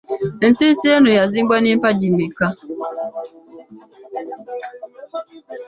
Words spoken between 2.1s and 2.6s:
mmeka?